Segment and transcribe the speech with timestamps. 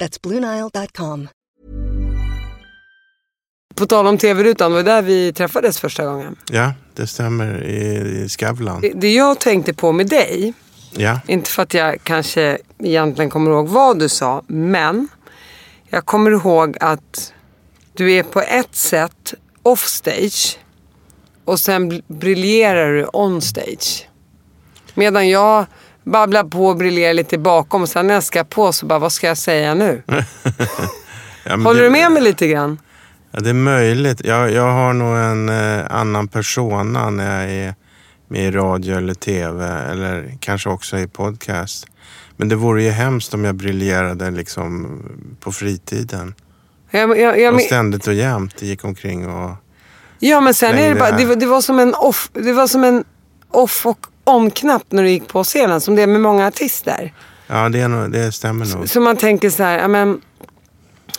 [0.00, 1.28] That's BlueNile.com.
[3.74, 6.36] På tal om tv-rutan, var där vi träffades första gången.
[6.50, 7.64] Ja, det stämmer.
[7.64, 8.80] I, Skavlan.
[8.80, 10.54] Det, det jag tänkte på med dig,
[10.92, 11.20] Ja.
[11.28, 15.08] inte för att jag kanske egentligen kommer ihåg vad du sa, men
[15.88, 17.32] jag kommer ihåg att
[17.92, 20.58] du är på ett sätt offstage
[21.44, 24.08] och sen br- briljerar du onstage.
[24.94, 25.66] Medan jag
[26.04, 29.12] babblar på och briljerar lite bakom och sen när jag ska på så bara, vad
[29.12, 30.02] ska jag säga nu?
[31.44, 32.78] Ja, Håller det, du med mig lite grann?
[33.30, 34.20] Ja, det är möjligt.
[34.24, 37.74] Jag, jag har nog en eh, annan persona när jag är
[38.28, 41.86] med i radio eller tv eller kanske också i podcast.
[42.36, 45.02] Men det vore ju hemskt om jag briljerade liksom
[45.40, 46.34] på fritiden.
[46.90, 49.50] Jag, jag, jag, Och ständigt och jämt gick omkring och...
[50.18, 51.16] Ja men sen är det bara, det.
[51.16, 53.04] det, var- det var som en off, det var som en
[53.50, 55.80] off och on-knapp när du gick på scenen.
[55.80, 57.12] Som det är med många artister.
[57.46, 58.88] Ja, det, är nog, det stämmer nog.
[58.88, 60.20] Så man tänker så här, ja, men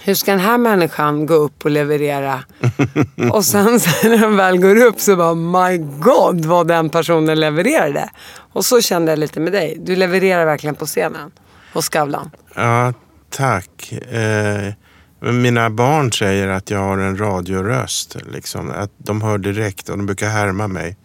[0.03, 2.43] hur ska den här människan gå upp och leverera?
[3.31, 7.39] och sen så när den väl går upp så bara, my god vad den personen
[7.39, 8.09] levererade.
[8.53, 9.77] Och så kände jag lite med dig.
[9.79, 11.31] Du levererar verkligen på scenen.
[11.73, 12.31] Hos Skavlan.
[12.55, 12.93] Ja,
[13.29, 13.91] tack.
[13.91, 14.73] Eh,
[15.31, 18.17] mina barn säger att jag har en radioröst.
[18.33, 18.71] Liksom.
[18.71, 20.97] Att de hör direkt och de brukar härma mig.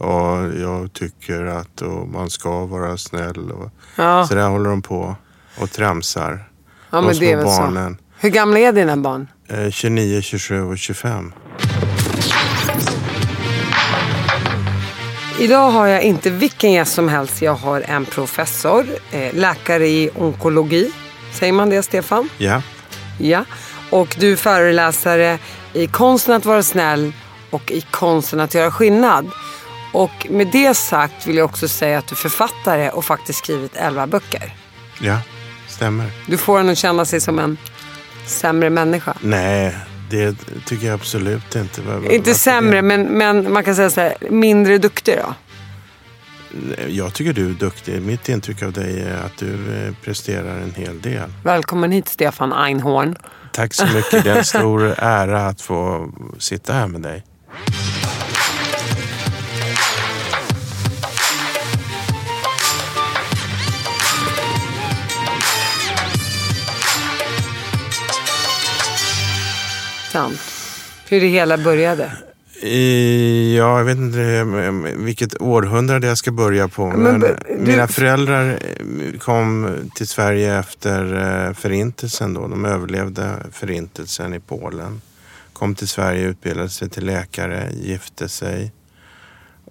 [0.00, 3.50] Och jag tycker att och man ska vara snäll.
[3.50, 4.26] Och, Ja.
[4.26, 5.16] Så där håller de på
[5.60, 6.48] och tramsar.
[6.90, 7.94] Ja de men små det är väl barnen.
[7.96, 8.04] så.
[8.18, 9.28] Hur gamla är dina barn?
[9.48, 11.32] Eh, 29, 27 och 25.
[15.38, 17.42] Idag har jag inte vilken gäst som helst.
[17.42, 20.92] Jag har en professor, eh, läkare i onkologi.
[21.32, 22.28] Säger man det, Stefan?
[22.38, 22.62] Ja,
[23.18, 23.44] Ja.
[23.90, 25.38] Och du är föreläsare
[25.72, 27.12] i konsten att vara snäll
[27.50, 29.30] och i konsten att göra skillnad.
[29.92, 33.76] Och med det sagt vill jag också säga att du är författare och faktiskt skrivit
[33.76, 34.54] 11 böcker.
[35.00, 35.18] ja,
[35.68, 36.10] stämmer.
[36.26, 37.56] Du får en att känna sig som en
[38.26, 39.14] sämre människa.
[39.20, 39.76] Nej,
[40.10, 40.36] det
[40.66, 41.82] tycker jag absolut inte.
[41.82, 45.34] Var- Inte sämre, men, men man kan säga så här, mindre duktig då.
[46.88, 48.02] Jag tycker du är duktig.
[48.02, 51.32] Mitt intryck av dig är att du eh, presterar en hel del.
[51.44, 53.16] Välkommen hit Stefan Einhorn.
[53.52, 54.24] Tack så mycket.
[54.24, 57.24] Det är en stor ära att få sitta här med dig.
[70.12, 70.38] Sant.
[71.08, 72.12] Hur det hela började.
[72.62, 74.72] I, ja, jag vet inte eh,
[75.04, 76.86] vilket århundrade jag ska börja på.
[76.86, 81.14] Men, Men du- Mina föräldrar eh, kom till Sverige efter
[81.48, 82.34] eh, förintelsen.
[82.34, 82.48] Då.
[82.48, 85.00] De överlevde förintelsen i Polen.
[85.52, 88.72] Kom till Sverige, utbildade sig till läkare, gifte sig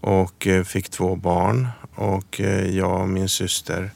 [0.02, 1.68] och eh, fick två barn.
[1.96, 3.92] Och eh, jag och min syster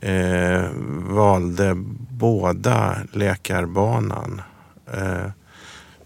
[0.00, 0.64] eh,
[1.08, 1.72] valde
[2.10, 4.42] båda läkarbanan.
[4.92, 5.30] Eh,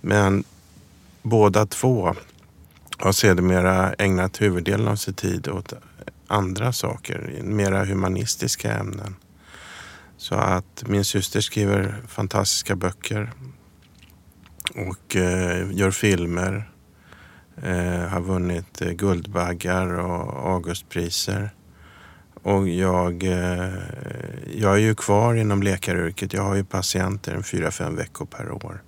[0.00, 0.44] men
[1.22, 2.14] båda två
[2.98, 5.72] har sedermera ägnat huvuddelen av sin tid åt
[6.26, 9.14] andra saker, mera humanistiska ämnen.
[10.16, 13.32] Så att min syster skriver fantastiska böcker
[14.74, 16.70] och eh, gör filmer.
[17.62, 21.50] Eh, har vunnit eh, Guldbaggar och Augustpriser.
[22.48, 23.72] Och jag, eh,
[24.54, 26.32] jag är ju kvar inom läkaryrket.
[26.32, 28.82] Jag har ju patienter en fyra, fem veckor per år.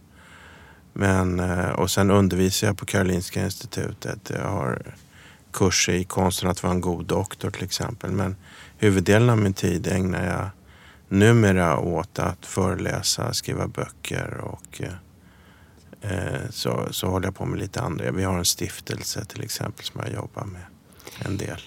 [0.92, 4.30] Men, eh, och sen undervisar jag på Karolinska institutet.
[4.34, 4.82] Jag har
[5.52, 8.10] kurser i konsten att vara en god doktor till exempel.
[8.10, 8.36] Men
[8.78, 10.48] huvuddelen av min tid ägnar jag
[11.08, 14.92] numera åt att föreläsa, skriva böcker och eh,
[16.10, 18.10] eh, så, så håller jag på med lite andra.
[18.10, 20.62] Vi har en stiftelse till exempel som jag jobbar med
[21.24, 21.60] en del.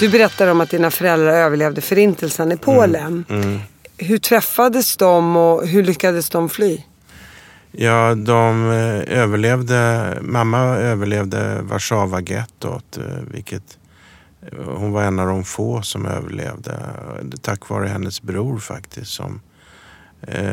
[0.00, 3.24] Du berättar om att dina föräldrar överlevde förintelsen i Polen.
[3.28, 3.58] Mm.
[3.98, 6.82] hur träffades de och hur lyckades de fly?
[7.72, 10.18] Ja, de eh, överlevde.
[10.22, 13.78] Mamma överlevde Warszawa-gettot, eh, vilket
[14.42, 16.80] eh, hon var en av de få som överlevde.
[17.42, 19.40] Tack vare hennes bror faktiskt som
[20.22, 20.44] eh,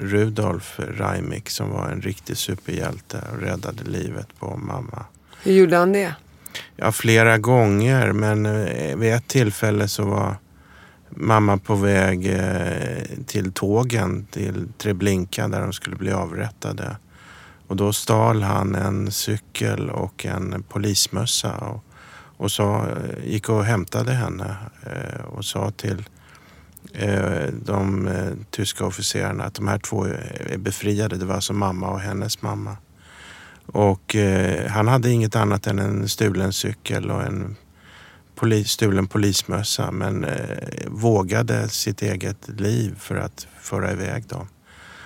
[0.00, 5.04] Rudolf Reimik som var en riktig superhjälte och räddade livet på mamma.
[5.42, 6.14] Hur gjorde han det?
[6.76, 10.36] Ja, flera gånger men eh, vid ett tillfälle så var
[11.10, 16.96] mamma på väg eh, till tågen till Treblinka där de skulle bli avrättade.
[17.66, 21.84] Och då stal han en cykel och en polismössa och,
[22.36, 26.04] och sa, eh, gick och hämtade henne eh, och sa till
[26.92, 28.08] eh, de
[28.50, 31.16] tyska officerarna att de här två är befriade.
[31.16, 32.76] Det var alltså mamma och hennes mamma.
[33.66, 37.56] Och eh, han hade inget annat än en stulen cykel och en
[38.34, 44.46] polis, stulen polismössa men eh, vågade sitt eget liv för att föra iväg dem.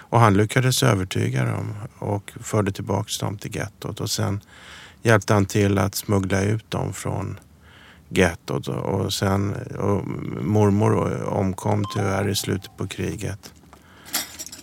[0.09, 4.41] Och han lyckades övertyga dem och förde tillbaks dem till gettot och sen
[5.03, 7.41] hjälpte han till att smuggla ut dem från
[8.09, 10.07] gettot och sen och
[10.45, 13.53] mormor omkom tyvärr i slutet på kriget.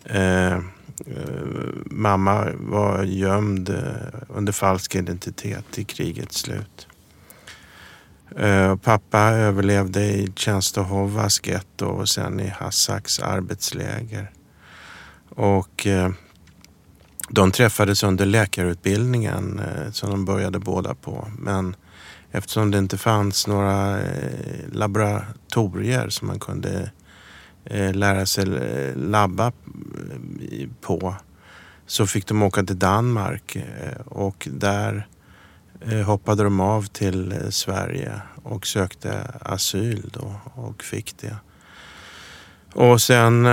[0.05, 0.59] Eh,
[1.05, 6.87] Eh, mamma var gömd eh, under falsk identitet till krigets slut.
[8.37, 14.31] Eh, pappa överlevde i Tjänstehovas getto och sen i Hassaks arbetsläger.
[15.29, 15.87] Och
[17.29, 19.61] de träffades under läkarutbildningen
[19.91, 21.27] som de började båda på.
[21.39, 21.75] Men
[22.31, 23.99] eftersom det inte fanns några
[24.71, 26.91] laboratorier som man kunde
[27.65, 29.47] Eh, lära sig eh, labba
[30.51, 31.15] eh, på
[31.85, 33.57] så fick de åka till Danmark
[34.05, 35.07] och där
[36.05, 41.35] hoppade de av till Sverige och sökte asyl då och fick det.
[42.73, 43.45] Och sen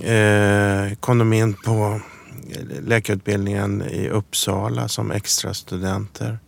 [0.00, 2.00] eh, kom de in på
[2.80, 6.38] läkarutbildningen i Uppsala som extra studenter.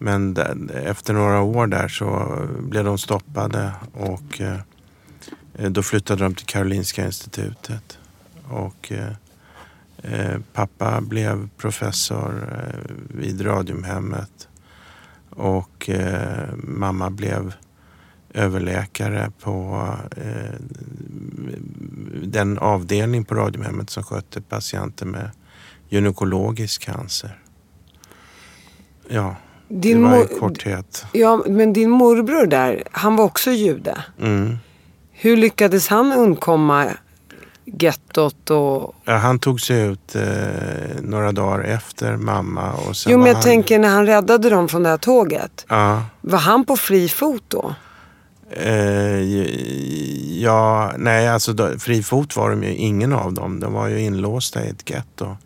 [0.00, 0.36] Men
[0.84, 4.58] efter några år där så blev de stoppade och eh,
[5.58, 7.98] då flyttade de till Karolinska institutet.
[8.48, 9.12] Och eh,
[10.02, 14.48] eh, pappa blev professor eh, vid Radiumhemmet
[15.30, 17.54] och eh, mamma blev
[18.34, 20.60] överläkare på eh,
[22.22, 25.30] den avdelning på Radiumhemmet som skötte patienter med
[25.88, 27.38] gynekologisk cancer.
[29.08, 29.36] Ja,
[29.68, 31.06] Din det var i korthet.
[31.12, 34.04] Ja, men din morbror där, han var också jude.
[34.20, 34.58] Mm.
[35.16, 36.86] Hur lyckades han undkomma
[37.64, 38.94] gettot och...
[39.04, 40.22] Ja, han tog sig ut eh,
[41.02, 42.72] några dagar efter mamma.
[42.72, 43.42] Och sen Jo, men jag han...
[43.42, 45.66] tänker när han räddade dem från det här tåget.
[45.68, 46.02] Ja.
[46.20, 47.74] Var han på fri fot då?
[48.50, 49.22] Eh,
[50.42, 53.60] ja, nej alltså då, fri fot var de ju ingen av dem.
[53.60, 55.36] De var ju inlåsta i ett getto.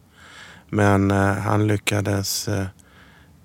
[0.69, 2.67] Men eh, han lyckades, eh,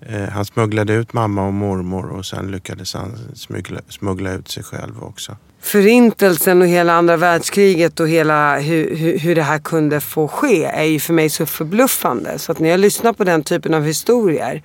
[0.00, 4.62] eh, han smugglade ut mamma och mormor och sen lyckades han smuggla, smuggla ut sig
[4.62, 5.36] själv också.
[5.64, 10.64] Förintelsen och hela andra världskriget och hela hur, hur, hur det här kunde få ske
[10.64, 12.38] är ju för mig så förbluffande.
[12.38, 14.62] Så att när jag lyssnar på den typen av historier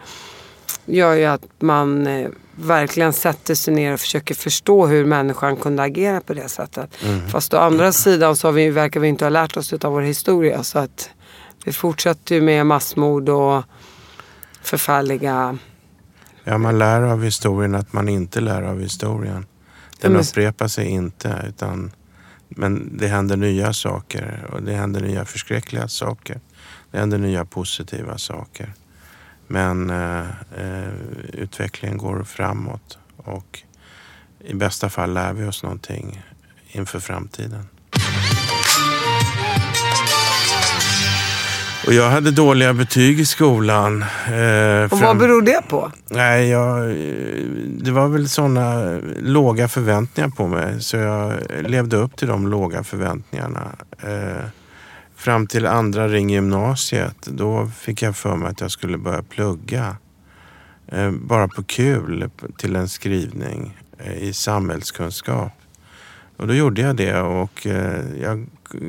[0.86, 5.84] gör ju att man eh, verkligen sätter sig ner och försöker förstå hur människan kunde
[5.84, 6.90] agera på det sättet.
[7.32, 10.02] Fast å andra sidan så har vi, verkar vi inte ha lärt oss av vår
[10.02, 10.64] historia.
[10.64, 11.10] Så att
[11.66, 13.64] vi fortsätter ju med massmord och
[14.62, 15.58] förfärliga...
[16.44, 19.46] Ja, man lär av historien att man inte lär av historien.
[20.02, 21.92] Den men- upprepar sig inte utan
[22.50, 26.40] men det händer nya saker och det händer nya förskräckliga saker.
[26.92, 28.74] Det händer nya positiva saker.
[29.48, 30.28] Men eh,
[30.58, 30.94] eh,
[31.34, 33.64] utvecklingen går framåt och
[34.40, 36.24] i bästa fall lär vi oss någonting
[36.68, 37.66] inför framtiden.
[41.88, 44.02] Och jag hade dåliga betyg i skolan.
[44.02, 45.92] Eh, Och fram- vad beror det på?
[46.10, 46.96] Nej, jag, eh,
[47.82, 51.34] det var väl sådana låga förväntningar på mig så jag
[51.68, 53.72] levde upp till de låga förväntningarna.
[54.04, 54.46] Eh,
[55.16, 59.96] fram till andra ring gymnasiet, då fick jag för mig att jag skulle börja plugga.
[60.88, 65.52] Eh, bara på kul till en skrivning eh, i samhällskunskap.
[66.38, 68.48] Och då gjorde jag det och eh, jag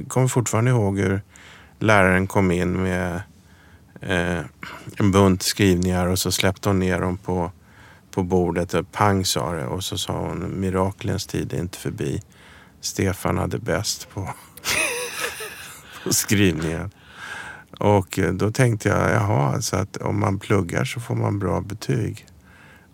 [0.09, 1.21] kommer fortfarande ihåg hur
[1.83, 3.23] läraren kom in med
[4.01, 4.41] eh,
[4.97, 7.53] en bunt skrivningar och så släppte hon ner dem på,
[8.11, 8.75] på bordet.
[8.75, 12.23] Och pang sa det och så sa hon miraklens tid är inte förbi.
[12.81, 14.29] Stefan hade bäst på,
[16.05, 16.91] på skrivningen.
[17.79, 21.61] Och eh, då tänkte jag, jaha, så att om man pluggar så får man bra
[21.61, 22.27] betyg.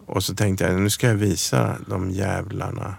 [0.07, 2.95] Och så tänkte jag, nu ska jag visa de jävlarna.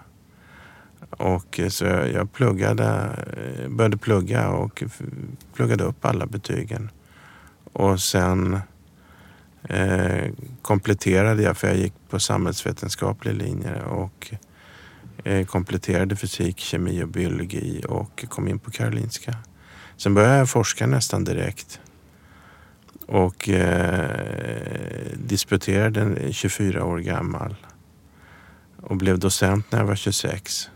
[1.18, 2.86] Och eh, så jag pluggade,
[3.38, 4.84] eh, började plugga och
[5.54, 6.90] pluggade upp alla betygen.
[7.74, 8.60] Och sen
[9.64, 10.32] eh,
[10.62, 14.34] kompletterade jag, för jag gick på samhällsvetenskaplig linje och
[15.24, 19.36] eh, kompletterade fysik, kemi och biologi och kom in på Karolinska.
[19.98, 21.80] Sen började jag forska nästan direkt
[23.08, 27.56] och eh, disputerade 24 år gammal
[28.82, 30.70] och blev docent när jag var 26.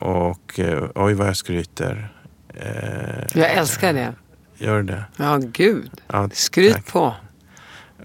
[0.00, 2.12] Och eh, oj vad jag skryter.
[2.54, 4.14] Eh, jag älskar det.
[4.58, 5.04] Gör det?
[5.16, 5.90] Ja, gud.
[6.06, 6.86] Ja, Skryt tack.
[6.92, 7.14] på.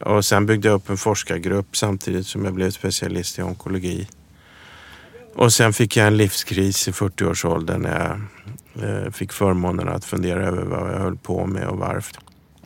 [0.01, 4.07] Och sen byggde jag upp en forskargrupp samtidigt som jag blev specialist i onkologi.
[5.35, 8.19] Och sen fick jag en livskris i 40-årsåldern när
[8.83, 12.17] jag eh, fick förmånen att fundera över vad jag höll på med och varför.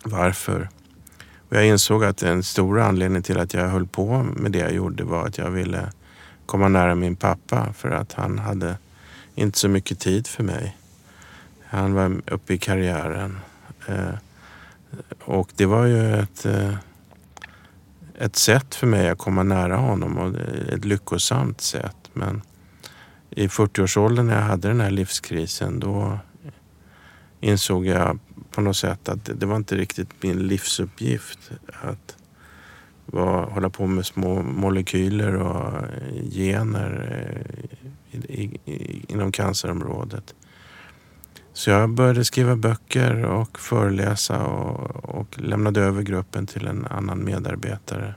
[0.03, 0.69] varför.
[1.49, 4.73] Och jag insåg att en stor anledning till att jag höll på med det jag
[4.73, 5.91] gjorde var att jag ville
[6.45, 8.77] komma nära min pappa för att han hade
[9.39, 10.77] inte så mycket tid för mig.
[11.63, 13.39] Han var uppe i karriären.
[13.87, 14.13] Eh,
[15.23, 16.75] och det var ju ett, eh,
[18.17, 20.35] ett sätt för mig att komma nära honom och
[20.73, 21.95] ett lyckosamt sätt.
[22.13, 22.41] Men
[23.29, 26.19] i 40-årsåldern när jag hade den här livskrisen då
[27.39, 28.19] insåg jag
[28.51, 32.15] på något sätt att det var inte riktigt min livsuppgift att
[33.05, 35.83] var, hålla på med små molekyler och
[36.31, 37.78] gener eh,
[38.11, 40.35] i, i, inom cancerområdet.
[41.53, 47.25] Så jag började skriva böcker och föreläsa och, och lämnade över gruppen till en annan
[47.25, 48.13] medarbetare.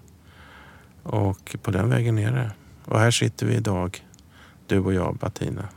[1.03, 2.51] Och på den vägen är det.
[2.85, 4.05] Och här sitter vi idag,
[4.67, 5.69] du och jag, Batina.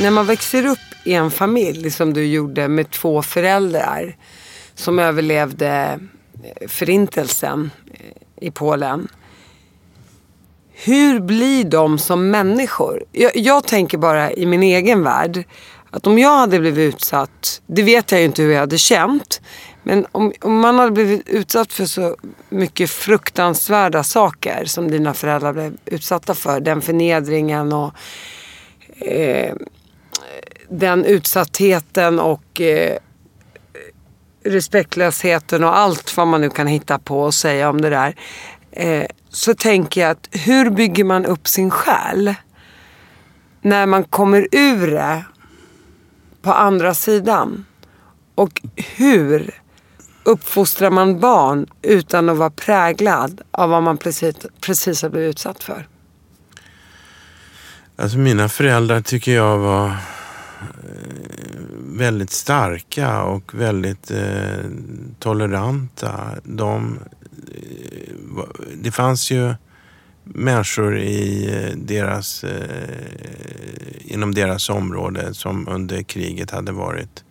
[0.00, 4.16] När man växer upp i en familj som du gjorde med två föräldrar
[4.74, 6.00] som överlevde
[6.42, 9.08] eh, förintelsen eh, i Polen.
[10.84, 13.04] Hur blir de som människor?
[13.12, 15.44] Jag, jag tänker bara i min egen värld
[15.90, 19.40] att om jag hade blivit utsatt, det vet jag ju inte hur jag hade känt.
[19.82, 22.16] Men om, om man hade blivit utsatt för så
[22.48, 26.60] mycket fruktansvärda saker som dina föräldrar blev utsatta för.
[26.60, 27.94] Den förnedringen och
[29.06, 29.54] eh,
[30.68, 32.96] den utsattheten och eh,
[34.44, 38.16] respektlösheten och allt vad man nu kan hitta på och säga om det där.
[38.72, 42.34] Eh, så tänker jag att hur bygger man upp sin själ?
[43.62, 45.24] När man kommer ur det
[46.42, 47.64] på andra sidan.
[48.34, 49.60] Och hur
[50.22, 55.62] uppfostrar man barn utan att vara präglad av vad man precis, precis har blivit utsatt
[55.62, 55.86] för?
[57.96, 59.96] Alltså mina föräldrar tycker jag var eh,
[61.78, 64.64] väldigt starka och väldigt eh,
[65.18, 66.14] toleranta.
[66.42, 66.98] De,
[67.54, 68.09] eh,
[68.76, 69.54] det fanns ju
[70.24, 73.06] människor i eh, deras, eh,
[74.00, 77.24] inom deras område som under kriget hade varit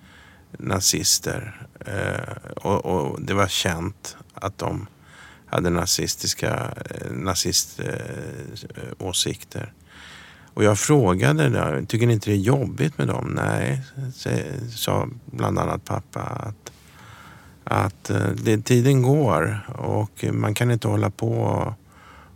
[0.51, 1.67] nazister.
[1.85, 4.87] Eh, och, och, det var känt att de
[5.45, 9.61] hade nazistiska eh, naziståsikter.
[9.61, 9.67] Eh,
[10.53, 13.31] och jag frågade, då, tycker ni inte det är jobbigt med dem?
[13.35, 13.81] Nej,
[14.75, 16.21] sa bland annat pappa.
[16.21, 16.68] Att,
[17.69, 21.73] att eh, det, tiden går och man kan inte hålla på och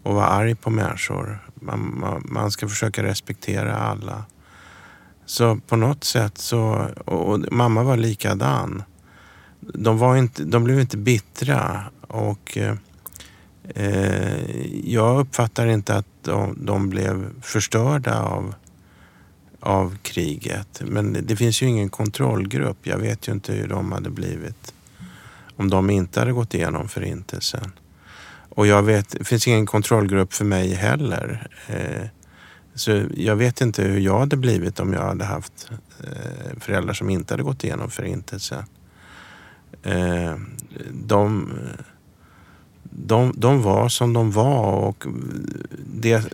[0.04, 1.48] och vara arg på människor.
[1.56, 4.26] Man, man, man, ska försöka respektera alla.
[5.26, 8.84] Så på något sätt så, och, och mamma var likadan.
[9.60, 12.76] De, var inte, de blev inte bittra och eh,
[14.84, 18.56] jag uppfattar inte att de, de, blev förstörda av,
[19.60, 20.82] av kriget.
[20.86, 22.78] Men det finns ju ingen kontrollgrupp.
[22.82, 24.74] Jag vet ju inte hur de hade blivit
[25.56, 27.72] om de inte hade gått igenom förintelsen.
[28.56, 31.48] Och jag vet, det finns ingen kontrollgrupp för mig heller.
[31.68, 32.08] Eh,
[32.76, 35.72] så jag vet inte hur jag hade blivit om jag hade haft
[36.04, 38.64] eh, föräldrar som inte hade gått igenom förintelsen.
[39.84, 40.36] Eh,
[40.92, 41.54] de,
[42.84, 45.06] de, de var som de var och
[45.94, 46.34] det,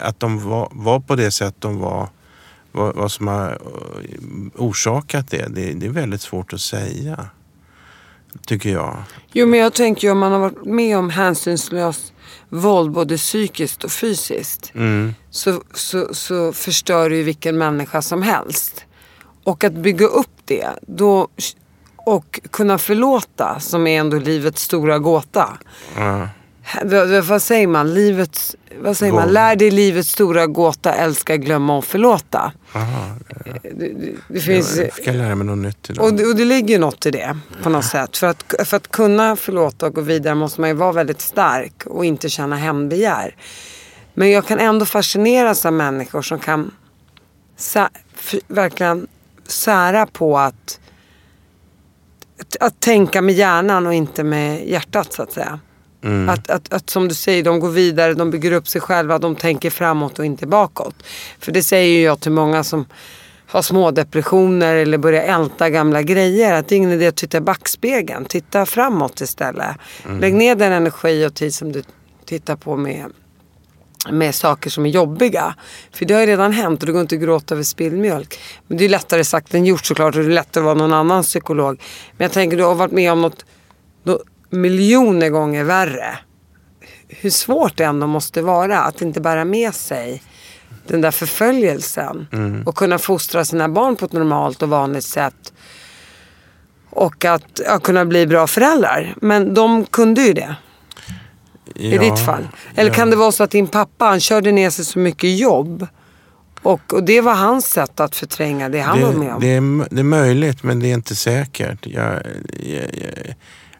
[0.00, 2.08] att de var, var på det sätt de var,
[2.72, 3.58] vad, som har
[4.54, 7.28] orsakat det, det, det är väldigt svårt att säga
[8.46, 8.96] tycker jag.
[9.32, 12.12] Jo, men jag tänker ju om man har varit med om hänsynslöst
[12.48, 15.14] våld både psykiskt och fysiskt mm.
[15.30, 18.84] så, så, så förstör det ju vilken människa som helst.
[19.44, 21.28] Och att bygga upp det då,
[21.96, 25.58] och kunna förlåta som är ändå livets stora gåta.
[25.96, 26.28] Mm
[27.22, 27.94] vad säger man?
[27.94, 29.28] Livets, vad säger man?
[29.28, 32.52] Lär dig livets stora gåta, älska, glömma och förlåta.
[32.72, 33.52] Aha, ja.
[33.62, 33.94] Det,
[34.28, 36.04] det, finns, jag fick lära mig något nytt idag.
[36.04, 38.16] Och det, och det ligger något i det på något sätt.
[38.16, 41.86] För att, för att kunna förlåta och gå vidare måste man ju vara väldigt stark
[41.86, 43.34] och inte känna hämndbegär.
[44.14, 46.70] Men jag kan ändå fascineras av människor som kan
[47.58, 47.88] sä-
[48.48, 49.06] verkligen
[49.46, 50.80] sära på att,
[52.40, 55.60] att, att tänka med hjärnan och inte med hjärtat så att säga.
[56.30, 59.36] Att, att, att som du säger, de går vidare, de bygger upp sig själva, de
[59.36, 60.94] tänker framåt och inte bakåt.
[61.38, 62.86] För det säger ju jag till många som
[63.46, 66.52] har små depressioner eller börjar älta gamla grejer.
[66.52, 68.24] Att det är ingen idé att titta i backspegeln.
[68.24, 69.76] Titta framåt istället.
[70.20, 71.82] Lägg ner den energi och tid som du
[72.24, 73.04] tittar på med,
[74.10, 75.54] med saker som är jobbiga.
[75.92, 78.38] För det har ju redan hänt och det går inte att gråta över spillmjölk.
[78.66, 80.92] Men det är lättare sagt än gjort såklart och det är lättare att vara någon
[80.92, 81.80] annan psykolog.
[82.16, 83.44] Men jag tänker du har varit med om något,
[84.02, 86.18] något miljoner gånger värre.
[87.08, 90.22] Hur svårt det ändå måste vara att inte bära med sig
[90.86, 92.26] den där förföljelsen.
[92.66, 95.52] Och kunna fostra sina barn på ett normalt och vanligt sätt.
[96.90, 99.14] Och att ja, kunna bli bra föräldrar.
[99.16, 100.56] Men de kunde ju det
[101.74, 102.48] i Ja, ditt fall.
[102.74, 102.94] Eller ja.
[102.94, 105.86] kan det vara så att din pappa han körde ner sig så mycket jobb.
[106.62, 109.40] Och, och det var hans sätt att förtränga det han var med det, om.
[109.40, 111.86] det, är, det är möjligt, men det är inte säkert.
[111.86, 112.22] Jag,
[112.62, 113.34] jag, jag,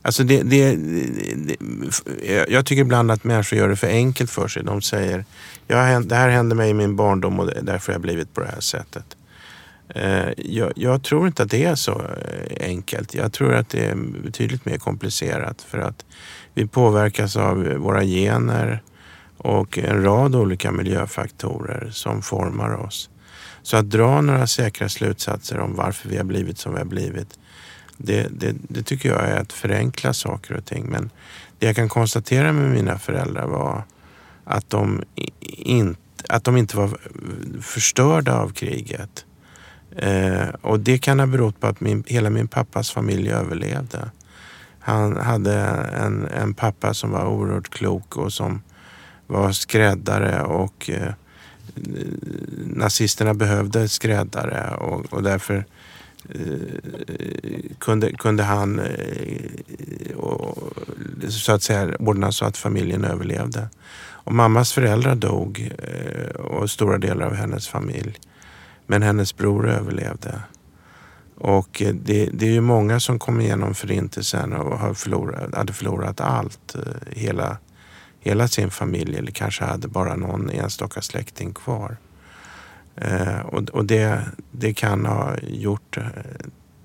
[0.07, 1.57] alltså det, det, det,
[2.49, 4.63] jag- tycker ibland att människor gör det för enkelt för sig.
[4.65, 5.25] De säger,
[5.67, 8.47] jag, det här hände mig i min barndom och därför har jag blivit på det
[8.55, 9.17] här sättet.
[9.89, 13.15] Eh, jag, jag tror inte att det är så eh, enkelt.
[13.15, 13.95] Jag tror att det är
[14.25, 16.05] betydligt mer komplicerat för att
[16.55, 18.83] vi påverkas av våra gener
[19.39, 23.11] och en rad olika miljöfaktorer som formar oss.
[23.63, 27.39] Så att dra några säkra slutsatser om varför vi har blivit som vi har blivit,
[27.97, 30.87] det, det, det tycker jag är att förenkla saker och ting.
[30.87, 31.11] Men
[31.59, 33.83] det jag kan konstatera med mina föräldrar var
[34.45, 35.03] att de,
[35.59, 36.99] inte, att de inte var
[37.61, 39.25] förstörda av kriget.
[39.97, 44.11] Eh, och det kan ha berott på att min, hela min pappas familj överlevde.
[44.81, 45.55] Han hade
[45.95, 48.63] en, en pappa som var oerhört klok och som
[49.27, 51.13] var skräddare och eh,
[52.65, 55.65] nazisterna behövde skräddare och, och därför
[56.35, 60.73] Eh, kunde, kunde han eh, och,
[61.29, 63.69] så att säga ordna så att familjen överlevde.
[64.27, 68.19] Och mammas föräldrar dog eh, och stora delar av hennes familj.
[68.87, 70.41] Men hennes bror överlevde.
[71.39, 75.73] Och eh, det, det är ju många som kom igenom förintelsen och har förlorat, hade
[75.73, 76.75] förlorat allt.
[76.75, 77.57] Eh, hela,
[78.21, 81.97] hela sin familj eller kanske hade bara någon enstaka släkting kvar.
[82.97, 86.05] Eh, och och det, det kan ha gjort eh,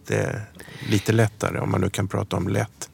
[0.08, 0.42] det
[0.90, 2.90] lite lättare, om man nu kan prata om lätt,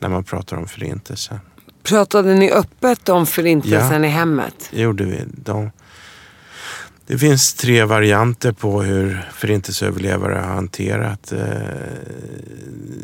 [0.00, 1.38] när man pratar om förintelsen.
[1.82, 4.08] Pratade ni öppet om förintelsen Ja.
[4.08, 4.68] i hemmet?
[4.70, 5.20] Det gjorde vi.
[5.26, 5.70] De,
[7.06, 11.38] det finns tre varianter på hur förintelseöverlevare har hanterat eh,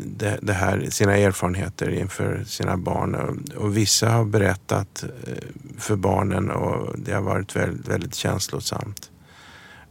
[0.05, 3.15] det, det här, sina erfarenheter inför sina barn.
[3.15, 5.33] Och, och vissa har berättat eh,
[5.79, 9.09] för barnen och det har varit väldigt, väldigt känslosamt.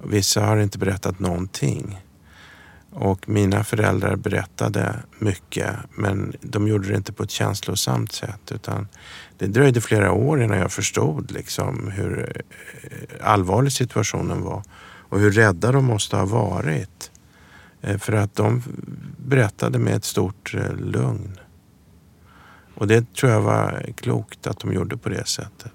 [0.04, 2.00] Vissa har inte berättat någonting.
[2.90, 8.88] Och mina föräldrar berättade mycket men de gjorde det inte på ett känslosamt sätt utan
[9.38, 12.42] det dröjde flera år innan jag förstod liksom hur
[12.82, 17.10] eh, allvarlig situationen var och hur rädda de måste ha varit.
[17.80, 18.62] Eh, för att de
[19.16, 21.38] berättade med ett stort eh, lugn.
[22.74, 25.72] Och det tror jag var klokt att de gjorde på det sättet.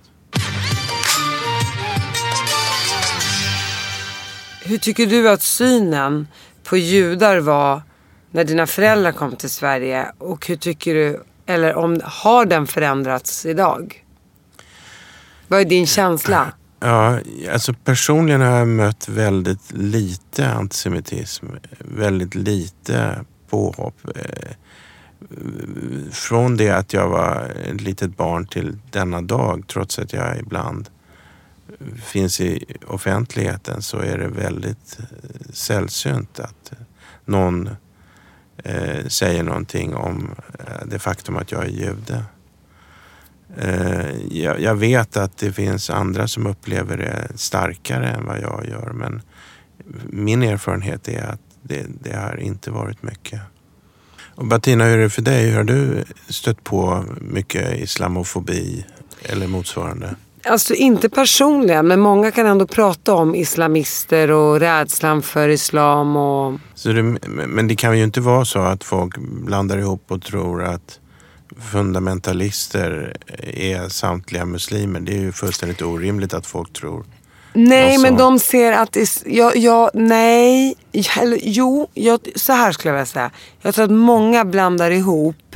[4.68, 6.28] Hur tycker du att synen
[6.64, 7.82] på judar var
[8.32, 10.12] när dina föräldrar kom till Sverige?
[10.18, 14.04] Och hur tycker du, eller om, har den förändrats idag?
[15.48, 16.54] Vad är din känsla?
[16.80, 17.20] Ja,
[17.52, 21.46] alltså personligen har jag mött väldigt lite antisemitism.
[21.80, 23.98] Väldigt lite påhopp.
[24.16, 24.52] Eh,
[26.12, 30.90] från det att jag var ett litet barn till denna dag, trots att jag ibland
[32.04, 36.74] finns i offentligheten, så är det väldigt eh, sällsynt att
[37.26, 37.70] någon
[38.64, 42.24] eh, säger någonting om eh, det faktum att jag är jude.
[43.58, 48.66] Eh, jag, jag vet att det finns andra som upplever det starkare än vad jag
[48.70, 49.22] gör men
[50.10, 53.42] min erfarenhet är att det, det har inte varit mycket.
[54.36, 55.52] Och Bettina, hur är det för dig?
[55.52, 58.86] Har du stött på mycket islamofobi
[59.22, 60.16] eller motsvarande?
[60.50, 66.60] Alltså inte personligen, men många kan ändå prata om islamister och rädslan för islam och...
[66.76, 70.64] Så det, men det kan ju inte vara så att folk blandar ihop och tror
[70.64, 71.00] att
[71.72, 73.18] fundamentalister
[73.54, 75.00] är samtliga muslimer.
[75.00, 77.06] Det är ju fullständigt orimligt att folk tror.
[77.54, 78.96] Nej, Alltså- men de ser att...
[78.96, 79.24] Is...
[79.26, 80.76] Ja, ja, nej.
[81.22, 83.32] Eller, jo, jag, så här skulle jag vilja säga.
[83.62, 85.47] Jag tror att många blandar ihop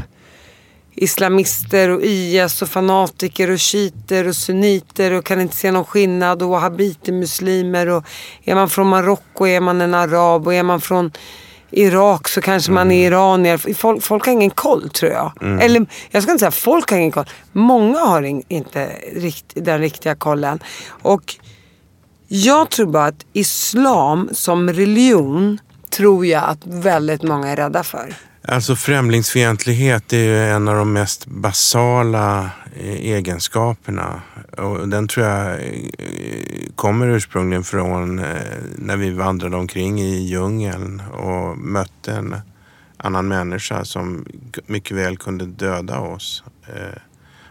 [0.95, 6.43] islamister och IS och fanatiker och shiiter och sunniter och kan inte se någon skillnad
[6.43, 8.06] och wahhabiter, muslimer och
[8.43, 11.12] är man från Marocko är man en arab och är man från
[11.71, 13.73] Irak så kanske man är iranier.
[13.73, 15.32] Folk, folk har ingen koll tror jag.
[15.62, 17.30] Eller jag ska inte säga folk har ingen koll.
[17.51, 20.60] Många har in, inte rikt, den riktiga kollen.
[20.88, 21.36] Och
[22.27, 28.15] jag tror bara att islam som religion tror jag att väldigt många är rädda för.
[28.43, 34.21] Alltså främlingsfientlighet är ju en av de mest basala eh, egenskaperna.
[34.58, 38.36] Och den tror jag eh, kommer ursprungligen från eh,
[38.75, 42.36] när vi vandrade omkring i djungeln och mötte en
[42.97, 44.25] annan människa som
[44.65, 46.43] mycket väl kunde döda oss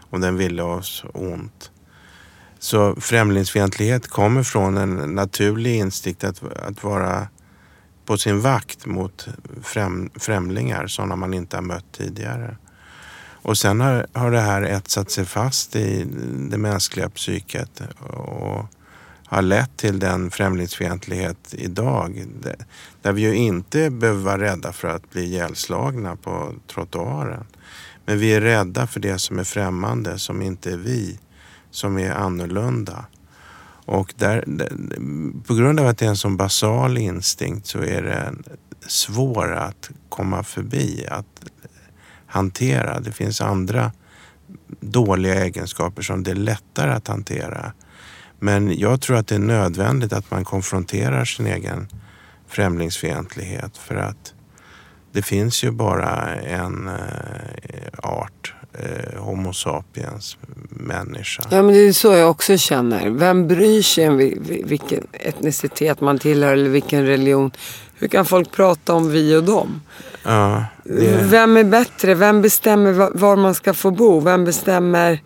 [0.09, 1.71] om den ville oss ont.
[2.59, 7.27] Så främlingsfientlighet kommer från en naturlig instinkt att, att vara
[8.05, 9.27] på sin vakt mot
[9.63, 12.57] främ, främlingar, sådana man inte har mött tidigare.
[13.43, 16.07] Och sen har, har det här etsat sig fast i
[16.51, 18.65] det mänskliga psyket och
[19.25, 22.25] har lett till den främlingsfientlighet idag.
[23.01, 27.45] Där vi ju inte behöver vara rädda för att bli ihjälslagna på trottoaren.
[28.05, 31.19] Men vi är rädda för det som är främmande, som inte är vi,
[31.71, 33.05] som är annorlunda.
[33.91, 34.45] Och där,
[35.47, 38.33] på grund av att det är en sån basal instinkt så är det
[38.87, 41.45] svår att komma förbi, att
[42.25, 42.99] hantera.
[42.99, 43.91] Det finns andra
[44.79, 47.73] dåliga egenskaper som det är lättare att hantera.
[48.39, 51.87] Men jag tror att det är nödvändigt att man konfronterar sin egen
[52.47, 54.33] främlingsfientlighet för att
[55.11, 60.37] det finns ju bara en eh, art eh, Homo sapiens
[60.69, 61.43] människa.
[61.51, 63.09] Ja men det är så jag också känner.
[63.09, 64.17] Vem bryr sig om
[64.63, 67.51] vilken etnicitet man tillhör eller vilken religion?
[67.95, 69.81] Hur kan folk prata om vi och dem?
[70.23, 71.23] Ja, det...
[71.23, 72.15] Vem är bättre?
[72.15, 74.19] Vem bestämmer var man ska få bo?
[74.19, 75.21] Vem bestämmer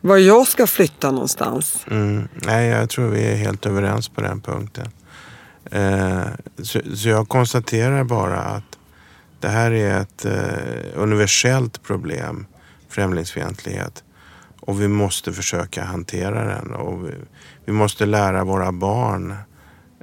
[0.00, 1.86] var jag ska flytta någonstans?
[1.90, 2.28] Mm.
[2.34, 4.88] Nej, jag tror vi är helt överens på den punkten.
[5.70, 6.22] Eh,
[6.62, 8.78] så, så, jag konstaterar bara att
[9.40, 12.46] det här är ett eh, universellt problem
[12.94, 14.04] främlingsfientlighet.
[14.60, 16.74] Och vi måste försöka hantera den.
[16.74, 17.12] Och vi,
[17.64, 19.34] vi måste lära våra barn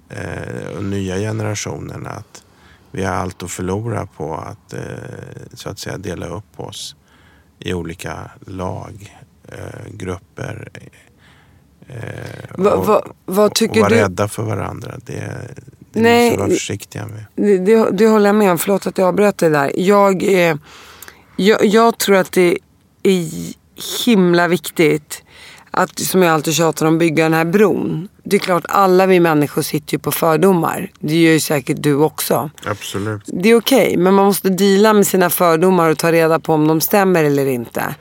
[0.09, 2.43] eh, och nya generationen att
[2.91, 4.81] vi har allt att förlora på att eh,
[5.53, 6.95] så att säga dela upp oss
[7.59, 10.69] i olika lag, eh, grupper.
[11.87, 13.95] Eh, va, va, vad tycker och vara du?
[13.95, 14.99] rädda för varandra.
[15.05, 15.13] Det,
[15.91, 17.25] det Nej, måste vi vara försiktiga med.
[17.35, 18.57] Det, det, det håller jag med om.
[18.57, 19.71] Förlåt att jag avbröt dig där.
[19.75, 20.55] Jag, eh,
[21.35, 22.57] jag, jag tror att det
[23.03, 23.27] är
[24.05, 25.23] himla viktigt
[25.71, 28.07] att, som jag alltid tjatar om, bygga den här bron.
[28.23, 30.91] Det är klart, alla vi människor sitter ju på fördomar.
[30.99, 32.49] Det gör ju säkert du också.
[32.65, 33.21] Absolut.
[33.25, 36.53] Det är okej, okay, men man måste dela med sina fördomar och ta reda på
[36.53, 37.95] om de stämmer eller inte.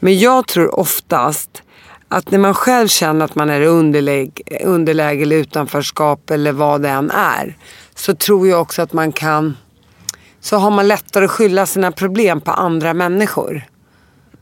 [0.00, 1.62] Men jag tror oftast
[2.08, 6.82] att när man själv känner att man är i underläge, underläge eller utanförskap eller vad
[6.82, 7.56] det än är.
[7.94, 9.56] Så tror jag också att man kan...
[10.40, 13.62] Så har man lättare att skylla sina problem på andra människor.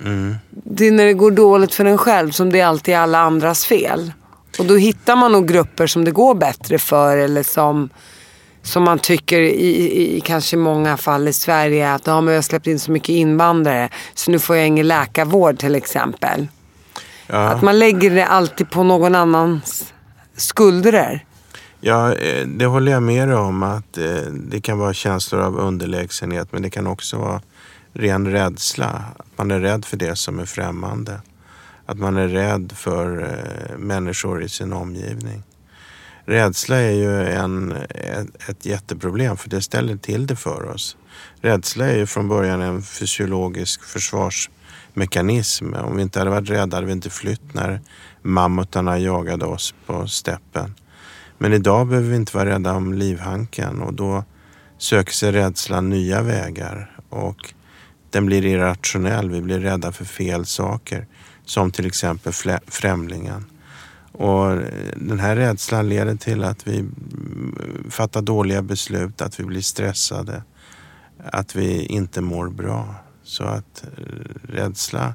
[0.00, 0.34] Mm.
[0.50, 3.66] Det är när det går dåligt för en själv som det alltid är alla andras
[3.66, 4.12] fel.
[4.58, 7.88] Och då hittar man nog grupper som det går bättre för eller som,
[8.62, 12.42] som man tycker i, i kanske många fall i Sverige att ja, men jag har
[12.42, 16.46] släppt in så mycket invandrare så nu får jag ingen läkarvård till exempel.
[17.26, 17.36] Ja.
[17.36, 19.92] Att man lägger det alltid på någon annans
[20.36, 21.20] skuldror.
[21.80, 26.52] Ja, eh, det håller jag med om att eh, det kan vara känslor av underlägsenhet
[26.52, 27.40] men det kan också vara
[27.94, 29.04] ren rädsla.
[29.16, 31.20] Att man är rädd för det som är främmande.
[31.86, 35.42] Att man är rädd för eh, människor i sin omgivning.
[36.24, 40.96] Rädsla är ju en, ett, ett jätteproblem för det ställer till det för oss.
[41.40, 45.74] Rädsla är ju från början en fysiologisk försvarsmekanism.
[45.74, 47.80] Om vi inte hade varit rädda hade vi inte flytt när
[48.22, 50.74] mammutarna jagade oss på steppen.
[51.38, 54.24] Men idag behöver vi inte vara rädda om livhanken och då
[54.78, 56.96] söker sig rädslan nya vägar.
[57.08, 57.54] Och
[58.14, 59.30] den blir irrationell.
[59.30, 61.06] Vi blir rädda för fel saker.
[61.44, 62.32] Som till exempel
[62.66, 63.44] främlingen.
[64.12, 64.60] Och eh,
[64.96, 70.42] den här rädslan leder till att vi mm, fattar dåliga beslut, att vi blir stressade,
[71.24, 72.94] att vi inte mår bra.
[73.22, 75.14] Så att eh, rädsla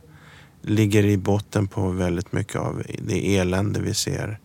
[0.62, 4.39] ligger i botten på väldigt mycket av det elände vi ser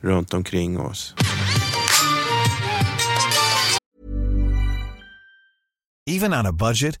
[0.00, 1.14] runt omkring oss.
[6.10, 7.00] Even on a budget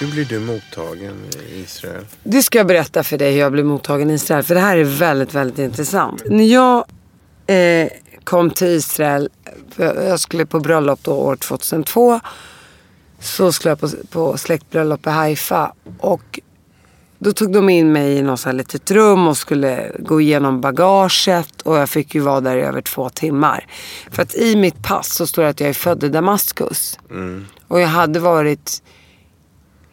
[0.00, 1.16] Hur blir du mottagen
[1.48, 2.06] i Israel?
[2.22, 4.42] Det ska jag berätta för dig hur jag blev mottagen i Israel.
[4.42, 6.22] För det här är väldigt, väldigt intressant.
[6.26, 6.84] När jag
[7.46, 7.88] eh,
[8.24, 9.28] kom till Israel,
[9.76, 12.20] jag skulle på bröllop då år 2002.
[13.20, 15.72] Så skulle jag på, på släktbröllop i Haifa.
[15.98, 16.40] Och
[17.18, 20.60] då tog de in mig i något så här litet rum och skulle gå igenom
[20.60, 21.62] bagaget.
[21.62, 23.66] Och jag fick ju vara där i över två timmar.
[24.10, 26.98] För att i mitt pass så står det att jag är född i Damaskus.
[27.68, 28.82] Och jag hade varit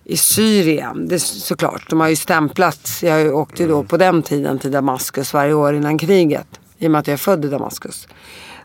[0.10, 1.90] i Syrien, det, såklart.
[1.90, 3.04] De har ju stämplats.
[3.04, 6.48] Jag åkte ju då på den tiden till Damaskus varje år innan kriget.
[6.78, 8.08] I och med att jag är född i Damaskus.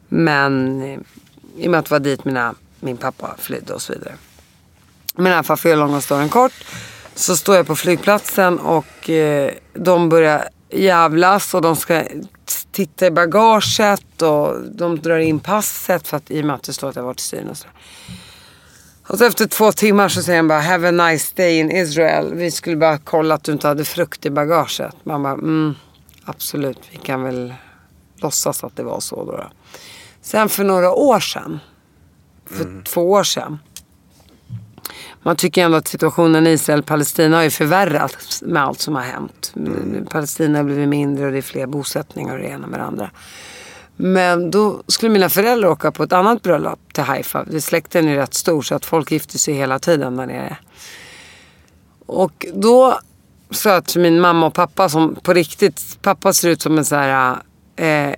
[0.08, 0.98] Men eh,
[1.56, 4.14] i och med att det var dit mina, min pappa flydde och så vidare.
[5.14, 6.64] Men i alla fall för att göra långa storyn kort.
[7.14, 12.02] Så står jag på flygplatsen och eh, de börjar jävlas och de ska
[12.72, 16.72] titta i bagaget och de drar in passet för att i och med att det
[16.72, 17.72] står att jag varit i Syrien och sådär.
[19.12, 22.34] Och så efter två timmar så säger han bara have a nice day in Israel.
[22.34, 24.94] Vi skulle bara kolla att du inte hade frukt i bagaget.
[25.02, 25.74] Man bara mm,
[26.24, 27.54] absolut vi kan väl
[28.16, 29.32] låtsas att det var så då.
[29.32, 29.50] då.
[30.22, 31.60] Sen för några år sedan,
[32.46, 33.58] för två år sedan.
[35.22, 39.54] Man tycker ändå att situationen i Israel-Palestina har ju förvärrats med allt som har hänt.
[40.10, 43.10] Palestina har blivit mindre och det är fler bosättningar och det ena med det andra.
[44.04, 47.60] Men då skulle mina föräldrar åka på ett annat bröllop till Haifa.
[47.60, 50.56] Släkten är rätt stor så att folk gifter sig hela tiden där nere.
[52.06, 53.00] Och då
[53.50, 56.84] sa jag till min mamma och pappa som på riktigt, pappa ser ut som en
[56.84, 57.36] så här
[57.76, 58.14] eh,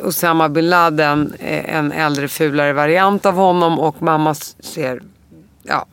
[0.00, 5.02] Osama bin Laden, eh, en äldre fulare variant av honom och mamma ser
[5.62, 5.86] ja,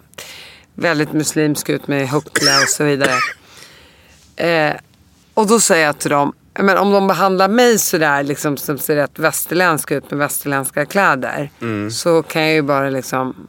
[0.74, 3.16] väldigt muslimsk ut med huckla och så vidare.
[4.36, 4.76] Eh,
[5.34, 8.96] och då säger jag till dem, men om de behandlar mig sådär liksom, som ser
[8.96, 11.50] rätt västerländsk ut med västerländska kläder.
[11.90, 13.48] Så kan jag ju bara liksom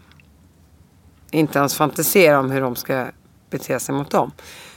[1.31, 3.07] inte ens fantisera om hur de ska
[3.51, 4.33] bete sig mot dem.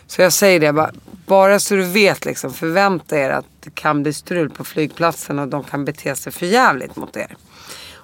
[0.08, 0.92] Så jag säger det, bara,
[1.26, 5.48] bara så du vet liksom, förvänta er att det kan bli strul på flygplatsen och
[5.48, 7.36] de kan bete sig för jävligt mot er.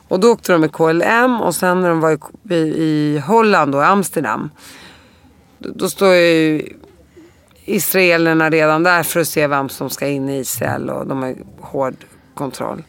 [0.08, 3.86] Och då åkte de med KLM och sen när de var i, i, Holland och
[3.86, 4.50] Amsterdam.
[5.58, 6.64] Då, då står ju
[7.68, 11.36] israelerna redan där för att se vem som ska in i Israel och de har
[11.62, 11.96] hård
[12.34, 12.84] kontroll.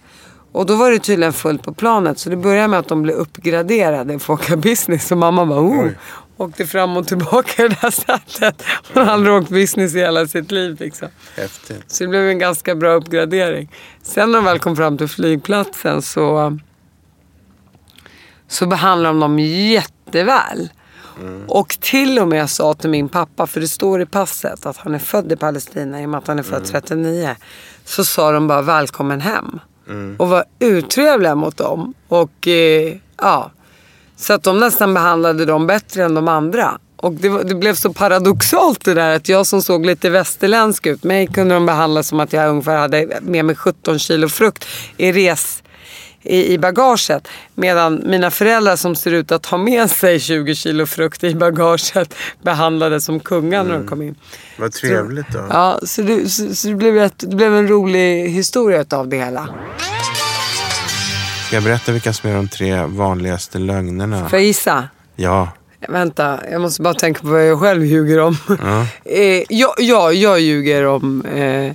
[0.53, 3.17] Och då var det tydligen fullt på planet så det började med att de blev
[3.17, 5.89] uppgraderade för att åka business och mamma bara oh.
[6.37, 8.63] Åkte fram och tillbaka i det här sättet.
[8.95, 11.09] Hon har aldrig åkt business i hela sitt liv liksom.
[11.37, 11.85] Häftigt.
[11.87, 13.71] Så det blev en ganska bra uppgradering.
[14.03, 16.59] Sen när de väl kom fram till flygplatsen så,
[18.49, 20.69] så behandlade de dem jätteväl.
[21.49, 24.95] Och till och med sa till min pappa, för det står i passet att han
[24.95, 27.37] är född i Palestina i och med att han är född 39.
[27.85, 29.61] Så sa de bara välkommen hem.
[30.19, 31.95] Och var uttrevliga mot dem.
[32.09, 33.51] Och eh, ja,
[34.17, 36.79] så att de nästan behandlade dem bättre än de andra.
[36.97, 41.05] Och det, det blev så paradoxalt det där att jag som såg lite västerländsk ut,
[41.05, 44.65] mig kunde de behandla som att jag ungefär hade med mig 17 kilo frukt
[44.97, 45.63] i res
[46.23, 47.29] i, i bagaget.
[47.55, 52.15] Medan mina föräldrar som ser ut att ha med sig 20 kilo frukt i bagaget
[52.43, 54.15] behandlades som kungar när de kom in.
[54.59, 55.47] Vad trevligt då.
[55.51, 59.17] Ja, så det, så, så det, blev, ett, det blev en rolig historia av det
[59.17, 59.49] hela.
[61.47, 64.29] Ska jag berätta vilka som är de tre vanligaste lögnerna?
[64.29, 64.89] Får jag gissa?
[65.17, 65.49] Ja.
[65.89, 68.37] Vänta, jag måste bara tänka på vad jag själv ljuger om.
[69.05, 71.25] eh, ja, ja, jag ljuger om...
[71.25, 71.73] Eh,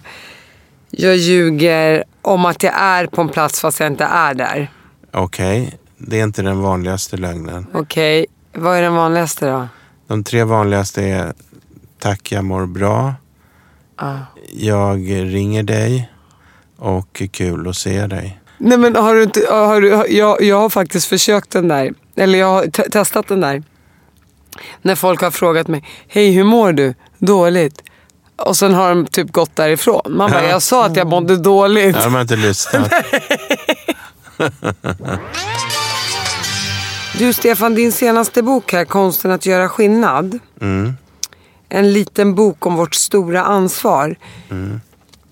[0.95, 4.71] jag ljuger om att jag är på en plats fast jag inte är där.
[5.11, 7.67] Okej, det är inte den vanligaste lögnen.
[7.73, 9.67] Okej, vad är den vanligaste då?
[10.07, 11.33] De tre vanligaste är
[11.99, 13.13] Tack jag mår bra.
[14.53, 16.09] Jag ringer dig.
[16.77, 18.39] Och kul att se dig.
[18.57, 19.45] Nej men har du inte...
[19.49, 21.93] Har du, jag, jag har faktiskt försökt den där.
[22.15, 23.63] Eller jag har te- testat den där.
[24.81, 26.93] När folk har frågat mig, hej hur mår du?
[27.17, 27.81] Dåligt.
[28.45, 30.01] Och sen har de typ gått därifrån.
[30.09, 30.49] Man bara, Ja.
[30.49, 31.95] jag sa att jag mådde dåligt.
[31.95, 32.91] Ja, de har inte lyssnat.
[37.17, 40.39] Du Stefan, din senaste bok här, Konsten att göra skillnad.
[40.61, 40.93] Mm.
[41.69, 44.15] En liten bok om vårt stora ansvar.
[44.49, 44.81] Mm.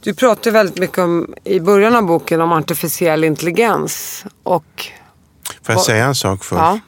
[0.03, 4.25] Du pratar väldigt mycket om, i början av boken om artificiell intelligens.
[4.43, 4.85] Och,
[5.63, 6.59] Får jag säga en sak först?
[6.59, 6.79] ja,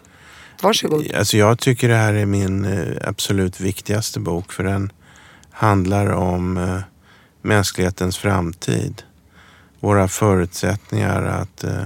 [0.61, 1.11] varsågod.
[1.17, 4.91] Alltså jag tycker det här är min eh, absolut viktigaste bok för den
[5.53, 6.79] handlar om eh,
[7.41, 9.03] mänsklighetens framtid.
[9.79, 11.83] Våra förutsättningar att eh,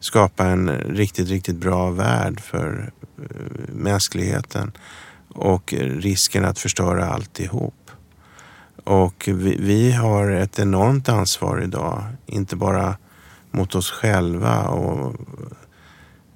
[0.00, 3.24] skapa en riktigt, riktigt bra värld för eh,
[3.68, 4.72] mänskligheten
[5.34, 7.90] och risken att förstöra alltihop.
[8.84, 12.96] Och vi, vi har ett enormt ansvar idag, inte bara
[13.50, 15.16] mot oss själva och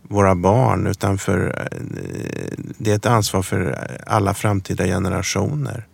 [0.02, 1.78] våra barn utan för, eh,
[2.78, 5.86] det är ett ansvar för alla framtida generationer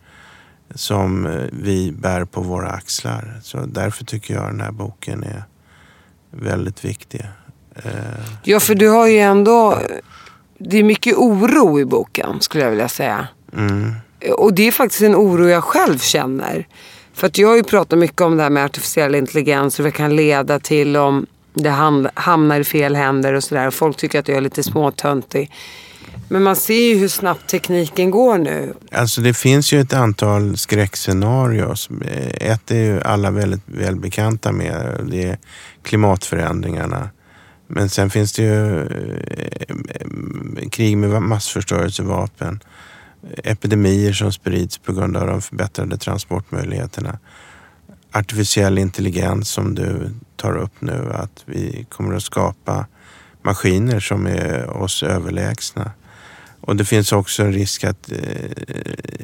[0.74, 3.40] som eh, vi bär på våra axlar.
[3.42, 5.42] Så därför tycker jag den här boken är
[6.31, 7.24] väldigt viktig.
[7.74, 7.92] Eh,
[8.42, 9.78] Ja, för du har ju ändå...
[10.59, 13.28] Det är mycket oro i boken, skulle jag vilja säga.
[13.57, 13.92] Mm,
[14.38, 16.66] Och det är faktiskt en oro jag själv känner.
[17.14, 19.92] För att jag har ju pratat mycket om det här med artificiell intelligens och vad
[19.92, 23.70] det kan leda till om det ham- hamnar i fel händer och sådär.
[23.70, 25.52] Folk tycker att jag är lite småtöntig.
[26.29, 28.75] Men man ser ju hur snabbt tekniken går nu.
[28.93, 31.91] Alltså det finns ju ett antal skräckscenarios.
[31.91, 35.01] Eh, ett är ju alla väldigt välbekanta med.
[35.11, 35.38] Det är
[35.83, 37.11] klimatförändringarna.
[37.67, 42.61] Men sen finns det ju eh, krig med massförstörelsevapen.
[43.45, 47.19] Epidemier som sprids på grund av de förbättrade transportmöjligheterna.
[48.12, 51.12] Artificiell intelligens som du tar upp nu.
[51.14, 52.87] Att vi kommer att skapa
[53.43, 55.91] maskiner som är oss överlägsna.
[56.68, 58.18] Och det finns också en risk att, eh,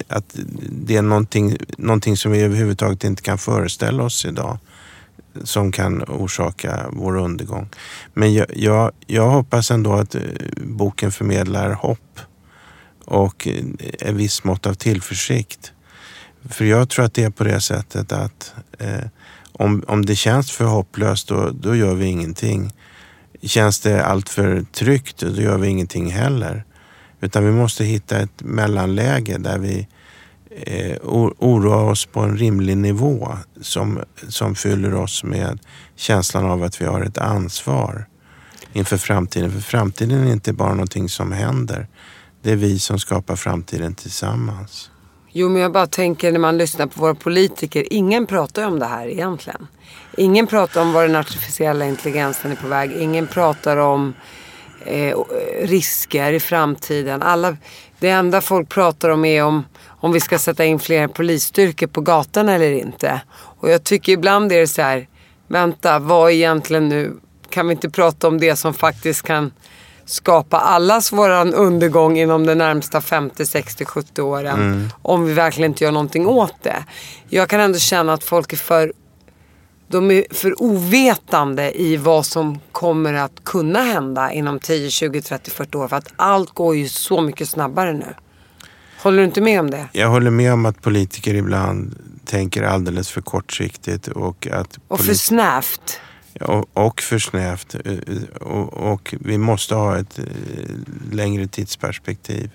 [0.09, 0.37] att
[0.70, 4.59] det är någonting, någonting som vi överhuvudtaget inte kan föreställa oss idag
[5.42, 7.68] som kan orsaka vår undergång.
[8.14, 10.22] Men jag, jag, jag hoppas ändå att eh,
[10.57, 12.20] boken förmedlar hopp
[13.04, 15.72] och eh, en ett visst mått av tillförsikt.
[16.48, 19.07] För jag tror att det är på det sättet att eh,
[19.52, 22.72] om, om det känns för hopplöst då, då gör vi ingenting.
[23.42, 26.64] Känns det alltför tryggt då gör vi ingenting heller.
[27.24, 29.88] Utan vi måste hitta ett mellanläge där vi
[30.50, 35.58] eh, oroar oss på en rimlig nivå som, som fyller oss med
[35.96, 38.06] känslan av att vi har ett ansvar
[38.72, 39.52] inför framtiden.
[39.52, 41.87] För framtiden är inte bara någonting som händer.
[42.42, 44.90] Det är vi som skapar framtiden tillsammans.
[45.32, 47.92] Jo, men jag bara tänker när man lyssnar på våra politiker.
[47.92, 49.66] Ingen pratar ju om det här egentligen.
[50.16, 52.92] Ingen pratar om var den artificiella intelligensen är på väg.
[52.92, 54.14] Ingen pratar om
[54.87, 55.16] eh,
[55.62, 57.22] risker i framtiden.
[57.22, 57.56] Alla,
[57.98, 62.00] det enda folk pratar om är om, om vi ska sätta in fler polisstyrkor på
[62.00, 63.20] gatan eller inte.
[63.34, 65.08] Och jag tycker ibland är det så här,
[65.48, 67.16] vänta, vad egentligen nu?
[67.50, 69.52] Kan vi inte prata om det som faktiskt kan
[70.04, 74.90] skapa allas våran undergång inom de närmsta 50, 60, 70 åren.
[75.02, 76.84] Om vi verkligen inte gör någonting åt det.
[77.28, 78.92] Jag kan ändå känna att folk är för
[79.94, 85.50] de är för ovetande i vad som kommer att kunna hända inom 10, 20, 30,
[85.50, 85.88] 40 år.
[85.88, 88.14] För att allt går ju så mycket snabbare nu.
[89.02, 89.88] Håller du inte med om det?
[89.92, 95.14] Jag håller med om att politiker ibland tänker alldeles för kortsiktigt och att Och för
[95.14, 96.00] snävt.
[96.40, 97.74] och, och för snävt.
[97.85, 97.94] Eh,
[98.40, 100.24] Och, och vi måste ha ett eh,
[101.12, 102.50] längre tidsperspektiv.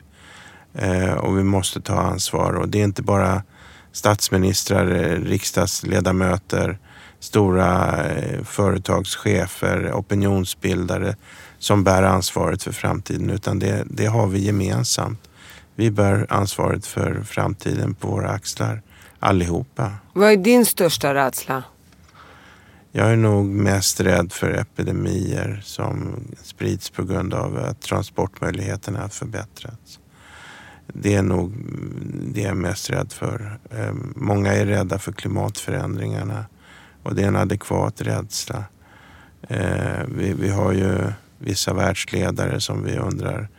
[0.73, 2.53] Eh, och vi måste ta ansvar.
[2.53, 3.43] Och det är inte bara
[3.91, 6.77] statsministrar, eh, riksdagsledamöter,
[7.19, 11.15] stora eh, företagschefer, opinionsbildare
[11.59, 13.29] som bär ansvaret för framtiden.
[13.29, 15.29] Utan det, det har vi gemensamt.
[15.75, 18.81] Vi bär ansvaret för framtiden på våra axlar,
[19.19, 19.91] allihopa.
[20.13, 21.63] Vad är din största rädsla?
[22.91, 29.09] Jag är nog mest rädd för epidemier som sprids på grund av att transportmöjligheterna har
[29.09, 29.99] förbättrats.
[30.93, 31.53] Det är nog
[32.33, 33.59] det jag är mest rädd för.
[33.71, 36.45] Eh, Många är rädda för klimatförändringarna
[37.03, 38.63] och det är en adekvat rädsla.
[39.41, 43.49] Eh, Vi, vi har ju vissa världsledare som vi undrar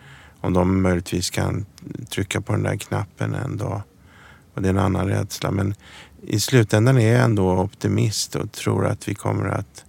[0.41, 1.67] om de möjligtvis kan
[2.11, 3.83] trycka på den där knappen en dag.
[4.55, 5.51] Och det är en annan rädsla.
[5.51, 5.75] Men
[6.23, 9.85] i slutändan är jag ändå optimist och tror att vi kommer att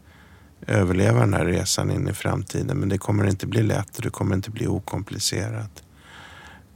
[0.67, 2.77] överleva den här resan in i framtiden.
[2.77, 5.83] Men det kommer inte bli lätt och det kommer inte bli okomplicerat.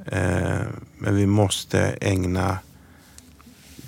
[0.06, 0.62] Eh,
[0.98, 2.58] Men vi måste ägna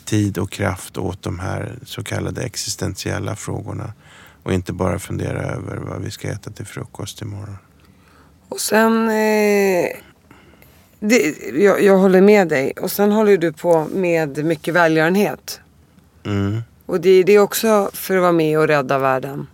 [0.07, 3.93] tid och kraft åt de här så kallade existentiella frågorna
[4.43, 7.57] och inte bara fundera över vad vi ska äta till frukost imorgon.
[8.49, 9.09] Och sen...
[9.09, 9.87] Eh,
[10.99, 12.71] det, jag, jag håller med dig.
[12.71, 15.59] Och sen håller du på med mycket välgörenhet.
[16.25, 16.61] Mm.
[16.85, 19.47] Och det, det är också för att vara med och rädda världen,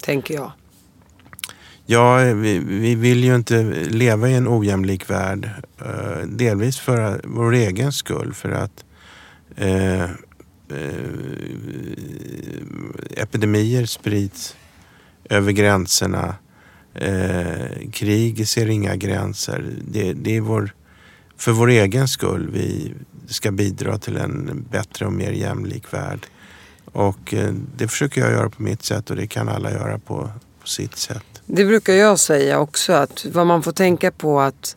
[0.00, 0.52] tänker jag.
[1.86, 5.50] Ja, vi, vi vill ju inte leva i en ojämlik värld.
[5.78, 8.34] Eh, delvis för vår egen skull.
[8.34, 8.84] För att
[9.56, 10.08] eh, eh,
[13.16, 14.56] epidemier sprids
[15.24, 16.34] över gränserna.
[16.94, 19.74] Eh, krig ser inga gränser.
[19.88, 20.74] Det, det är vår,
[21.36, 22.94] för vår egen skull vi
[23.26, 26.26] ska bidra till en bättre och mer jämlik värld.
[26.92, 30.30] Och eh, det försöker jag göra på mitt sätt och det kan alla göra på,
[30.60, 31.24] på sitt sätt.
[31.46, 34.76] Det brukar jag säga också att vad man får tänka på att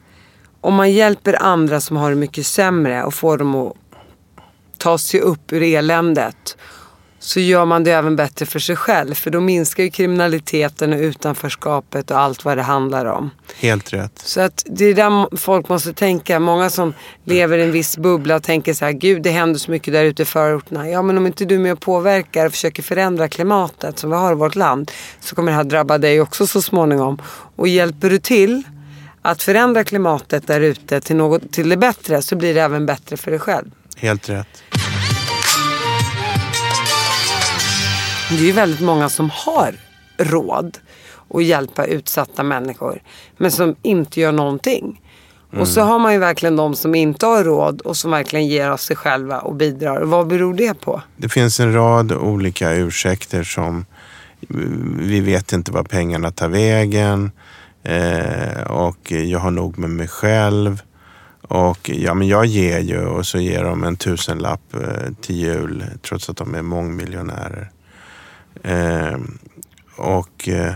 [0.61, 3.73] om man hjälper andra som har det mycket sämre och får dem att
[4.83, 6.57] ta sig upp ur eländet
[7.19, 9.13] så gör man det även bättre för sig själv.
[9.13, 13.29] För då minskar ju kriminaliteten och utanförskapet och allt vad det handlar om.
[13.55, 14.19] Helt rätt.
[14.19, 16.39] Så att det är där folk måste tänka.
[16.39, 16.93] Många som
[17.25, 20.03] lever i en viss bubbla och tänker så här, gud det händer så mycket där
[20.03, 20.89] ute i förorterna.
[20.89, 24.15] Ja men om inte du är med och påverkar och försöker förändra klimatet som vi
[24.15, 27.21] har i vårt land så kommer det här drabba dig också så småningom.
[27.55, 28.63] Och hjälper du till
[29.21, 33.17] att förändra klimatet där ute till, något, till det bättre så blir det även bättre
[33.17, 33.71] för dig själv.
[33.95, 34.62] Helt rätt.
[38.33, 39.75] Det är ju väldigt många som har
[40.17, 40.77] råd
[41.29, 43.01] att hjälpa utsatta människor.
[43.37, 45.01] Men som inte gör någonting.
[45.59, 48.69] Och så har man ju verkligen de som inte har råd och som verkligen ger
[48.69, 50.01] av sig själva och bidrar.
[50.01, 51.01] Vad beror det på?
[51.17, 53.85] Det finns en rad olika ursäkter som
[54.99, 57.31] vi vet inte var pengarna tar vägen
[57.83, 60.81] eh, och jag har nog med mig själv.
[61.41, 65.85] Och ja, men jag ger ju och så ger de en tusenlapp eh, till jul
[66.01, 67.69] trots att de är mångmiljonärer.
[68.63, 69.17] Eh,
[69.97, 70.73] och eh,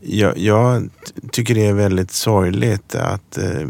[0.00, 0.90] jag, jag
[1.32, 3.66] tycker det är väldigt sorgligt att eh,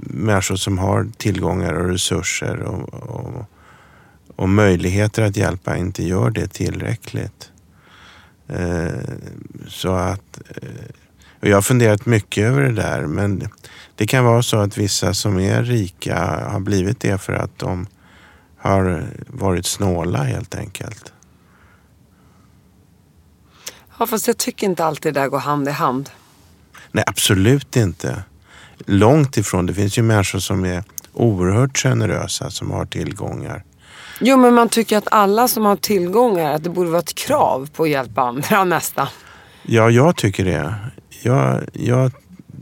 [0.00, 3.44] människor som har tillgångar och resurser och, och,
[4.36, 7.50] och möjligheter att hjälpa inte gör det tillräckligt.
[8.48, 8.88] Eh,
[9.68, 10.68] så att, eh,
[11.40, 13.48] och jag har funderat mycket över det där men
[13.96, 16.16] det kan vara så att vissa som är rika
[16.50, 17.86] har blivit det för att de
[18.58, 21.12] har varit snåla helt enkelt.
[23.98, 26.10] Ja, fast jag tycker inte alltid det där går hand i hand.
[26.92, 28.22] Nej, absolut inte.
[28.86, 29.66] Långt ifrån.
[29.66, 33.64] Det finns ju människor som är oerhört generösa som har tillgångar.
[34.20, 37.68] Jo, men man tycker att alla som har tillgångar, att det borde vara ett krav
[37.74, 39.06] på att hjälpa andra nästan.
[39.62, 40.74] Ja, jag tycker det.
[41.22, 42.12] Jag, jag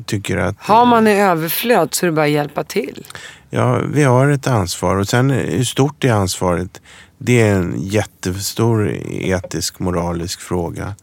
[0.06, 0.56] tycker att...
[0.58, 3.06] Har man i överflöd så är det bara att hjälpa till.
[3.50, 6.80] Ja, vi har ett ansvar och sen hur stort är ansvaret?
[7.18, 10.94] Det är en jättestor etisk, moralisk fråga.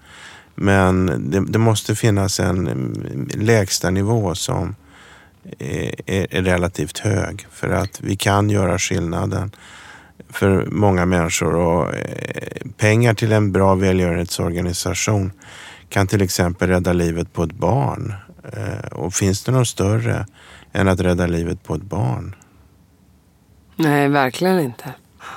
[0.56, 4.76] Men det, det måste finnas en lägsta nivå som
[5.60, 9.52] är, är relativt hög för att vi kan göra skillnaden
[10.30, 11.56] för många människor.
[11.56, 15.32] Och eh, pengar till en bra välgörenhetsorganisation
[15.90, 18.14] kan till exempel rädda livet på ett barn.
[18.54, 20.26] Eh, och finns det något större
[20.72, 22.36] än att rädda livet på ett barn?
[23.76, 24.94] Nej, verkligen inte.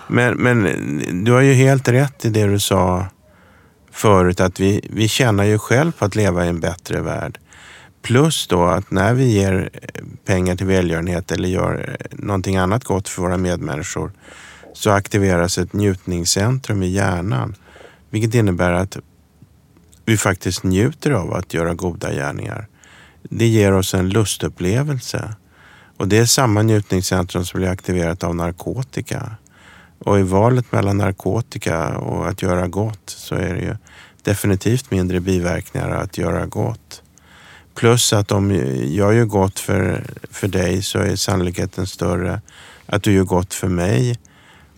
[0.08, 3.06] Men, men du har ju helt rätt i det du sa
[3.96, 7.38] förut att vi, vi tjänar ju själv på att leva i en bättre värld.
[8.02, 9.70] Plus då att när vi ger
[10.24, 14.12] pengar till välgörenhet eller gör någonting annat gott för våra medmänniskor
[14.72, 17.54] så aktiveras ett njutningscentrum i hjärnan.
[18.10, 18.96] Vilket innebär att
[20.04, 22.66] vi faktiskt njuter av att göra goda gärningar.
[23.22, 25.34] Det ger oss en lustupplevelse.
[25.96, 29.36] Och det är samma njutningscentrum som blir aktiverat av narkotika.
[29.98, 33.76] Och i valet mellan narkotika och att göra gott så är det ju
[34.26, 37.02] definitivt mindre biverkningar att göra gott.
[37.74, 38.50] Plus att om
[38.94, 42.40] jag gör gott för, för dig så är sannolikheten större
[42.86, 44.18] att du gör gott för mig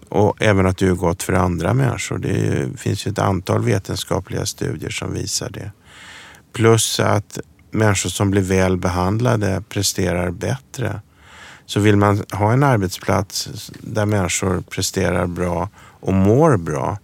[0.09, 2.18] och även att du gör gott för andra människor.
[2.18, 5.72] Det är, finns ju ett antal vetenskapliga studier som visar det.
[6.53, 7.38] Plus att
[7.70, 11.01] människor som blir väl behandlade presterar bättre.
[11.66, 15.68] Så vill man ha en arbetsplats där människor presterar bra
[16.01, 16.99] och mår bra,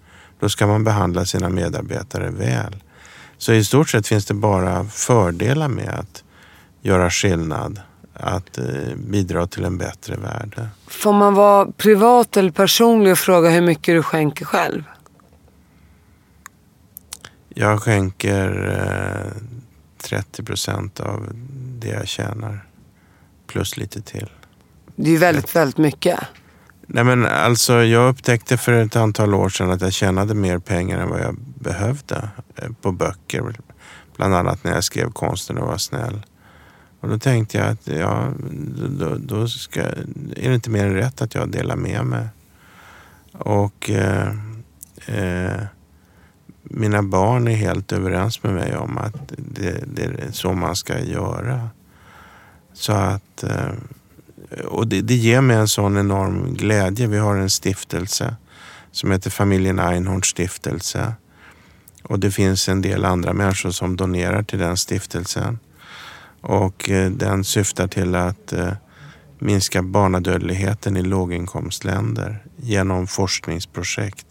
[0.45, 2.76] då ska man behandla sina medarbetare väl.
[3.38, 6.24] Så i stort sett finns det bara fördelar med att
[6.82, 7.80] göra skillnad,
[8.14, 8.64] att eh,
[8.97, 10.68] bidra till en bättre värld.
[10.86, 14.84] Får man vara privat eller personlig och fråga hur mycket du skänker själv?
[17.49, 19.42] Jag skänker eh,
[19.99, 21.28] 30 procent av
[21.78, 22.66] det jag tjänar.
[23.47, 24.30] Plus lite till.
[24.97, 26.18] Det är väldigt, väldigt mycket.
[26.87, 30.99] Nej men alltså jag upptäckte för ett antal år sedan att jag tjänade mer pengar
[30.99, 33.55] än vad jag behövde eh, på böcker.
[34.16, 36.26] Bland annat när jag skrev Konsten att vara snäll.
[37.01, 38.28] Och då tänkte jag att ja,
[38.89, 42.28] då, då ska, är det inte mer än rätt att jag delar med mig.
[43.32, 44.28] Och eh,
[45.07, 45.62] eh,
[46.62, 50.99] mina barn är helt överens med mig om att det, det är så man ska
[50.99, 51.68] göra.
[52.72, 53.72] Så att, eh,
[54.51, 57.07] Eh, och det, det ger mig en sån enorm glädje.
[57.07, 58.36] Vi har en stiftelse
[58.92, 61.14] som heter familjen Einhorns stiftelse.
[62.03, 65.59] Och det finns en del andra människor som donerar till den stiftelsen.
[66.40, 68.72] Och eh, den syftar till att eh,
[69.38, 74.26] minska barnadödligheten i låginkomstländer genom forskningsprojekt.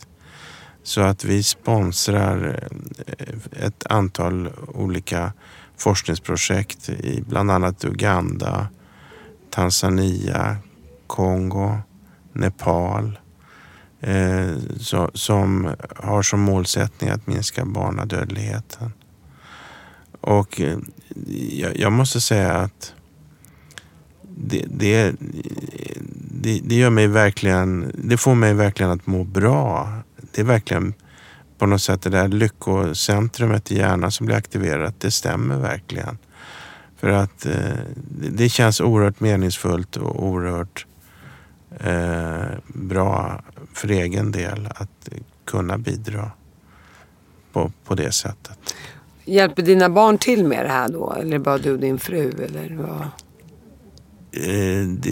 [0.84, 2.64] Så att vi sponsrar
[3.51, 5.34] ett antal olika
[5.78, 8.68] forskningsprojekt i bland annat Uganda,
[9.54, 10.58] Tanzania,
[11.08, 11.78] Kongo,
[12.34, 13.20] Nepal
[14.01, 18.93] eh, så, som har som målsättning att minska barnadödligheten.
[20.22, 20.78] Och eh,
[21.49, 22.93] jag, jag, måste säga att
[24.22, 25.16] det, det,
[26.32, 29.93] det, det, gör mig verkligen, det får mig verkligen att må bra.
[30.32, 30.93] Det är verkligen
[31.58, 34.99] på något sätt det där lyckocentrumet i hjärnan som blir aktiverat.
[34.99, 36.18] Det stämmer verkligen.
[37.04, 37.54] För att eh,
[38.32, 40.86] det känns oerhört meningsfullt och oerhört
[41.80, 43.43] eh, bra
[43.74, 45.10] för egen del att
[45.45, 46.32] kunna bidra
[47.54, 48.60] på, på det sättet.
[49.26, 51.14] Hjälper dina barn till med det här då?
[51.20, 52.32] Eller bara du och din fru?
[52.45, 53.01] Eller vad?
[54.32, 55.10] Eh, det,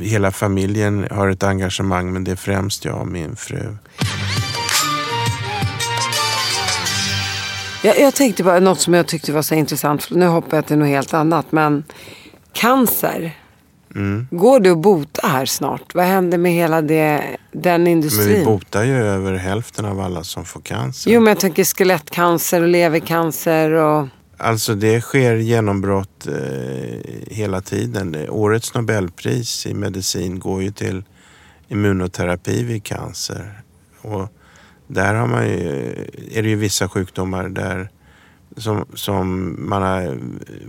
[0.00, 3.76] hela familjen har ett engagemang men det är främst jag och min fru.
[7.82, 10.10] Jag, jag tänkte bara något som jag tyckte var så intressant.
[10.10, 11.52] Nu hoppar jag till något helt annat.
[11.52, 11.84] Men
[12.52, 13.36] cancer.
[13.94, 14.28] Mm.
[14.30, 15.94] Går det att bota här snart?
[15.94, 18.28] Vad händer med hela det, den industrin?
[18.28, 21.10] Men vi botar ju över hälften av alla som får cancer.
[21.10, 24.08] Jo, men jag tänker skelettcancer och levercancer och...
[24.38, 26.34] Alltså det sker genombrott eh,
[27.30, 28.16] hela tiden.
[28.28, 31.04] Årets Nobelpris i medicin går ju till
[31.68, 33.60] immunoterapi vid cancer.
[34.02, 34.32] Och
[34.86, 35.92] där har man ju,
[36.32, 37.88] är det ju vissa sjukdomar där
[38.56, 40.18] som, som man har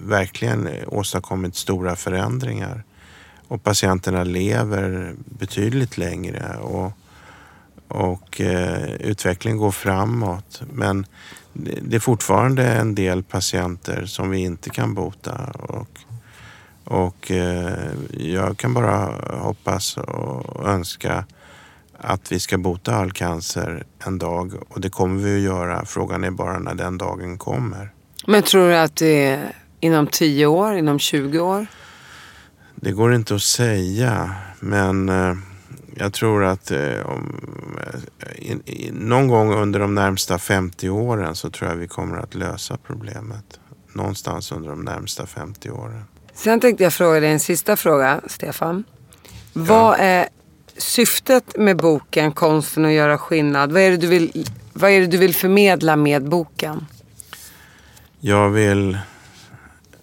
[0.07, 2.83] verkligen åstadkommit stora förändringar.
[3.47, 6.91] Och patienterna lever betydligt längre och,
[7.87, 10.61] och eh, utvecklingen går framåt.
[10.73, 11.05] Men
[11.53, 15.51] det, det är fortfarande en del patienter som vi inte kan bota.
[15.53, 15.99] Och,
[16.83, 21.25] och eh, jag kan bara hoppas och önska
[21.97, 25.85] att vi ska bota all cancer en dag och det kommer vi att göra.
[25.85, 27.91] Frågan är bara när den dagen kommer.
[28.27, 31.67] Men tror du att det är inom 10 år, inom 20 år?
[32.75, 35.35] Det går inte att säga men eh,
[35.95, 37.41] jag tror att eh, om,
[38.65, 42.77] eh, någon gång under de närmsta 50 åren så tror jag vi kommer att lösa
[42.87, 43.59] problemet.
[43.93, 46.03] Någonstans under de närmsta 50 åren.
[46.33, 48.83] Sen tänkte jag fråga dig en sista fråga, Stefan.
[49.53, 49.61] Ja.
[49.61, 50.27] Vad är
[50.77, 53.71] syftet med boken Konsten att göra skillnad?
[53.71, 56.85] Vad är, det du vill, vad är det du vill förmedla med boken?
[58.19, 58.97] Jag vill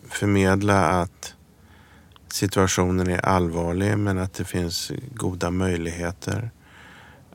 [0.09, 1.35] förmedla att
[2.33, 6.51] situationen är allvarlig men att det finns goda möjligheter.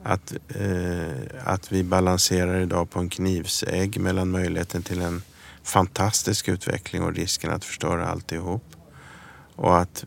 [0.04, 1.14] Att, eh,
[1.44, 5.22] att vi balanserar idag på en knivsägg mellan möjligheten till en
[5.64, 8.64] fantastisk utveckling och risken att förstöra alltihop.
[9.56, 10.06] Och att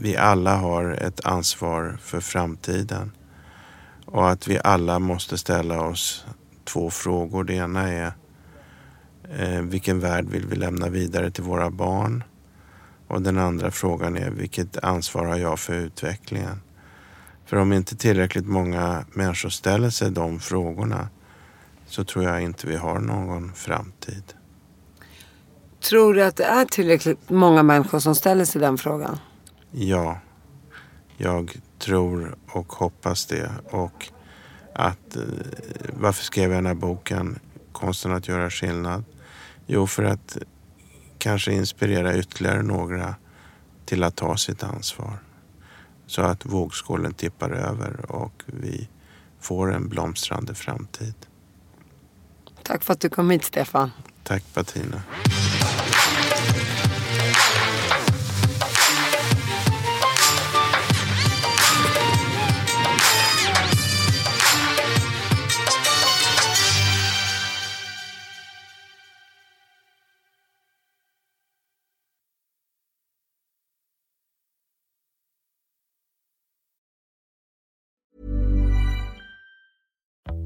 [0.00, 3.12] vi alla har ett ansvar för framtiden.
[4.04, 6.26] Och att vi alla måste ställa oss
[6.64, 7.44] två frågor.
[7.44, 8.12] Det ena är
[9.38, 12.24] eh, vilken värld vill vi lämna vidare till våra barn?
[13.08, 16.60] Och den andra frågan är vilket ansvar har jag för utvecklingen?
[17.46, 21.08] För om inte tillräckligt många människor ställer sig de frågorna
[21.86, 24.22] så tror jag inte vi har någon framtid.
[25.88, 29.18] Tror du att det är tillräckligt många människor som ställer sig den frågan?
[29.70, 30.18] Ja,
[31.16, 33.50] jag tror och hoppas det.
[33.70, 34.08] Och
[34.74, 35.22] att, eh,
[35.92, 37.38] varför skrev jag den här boken,
[37.72, 39.04] Konsten att göra skillnad?
[39.66, 40.38] Jo, för att
[41.18, 43.14] kanske inspirera ytterligare några
[43.84, 45.18] till att ta sitt ansvar.
[46.06, 48.88] Så att vågskålen tippar över och vi
[49.40, 51.14] får en blomstrande framtid.
[52.62, 53.90] Tack för att du kom hit, Stefan.
[54.22, 55.02] Tack, Bettina.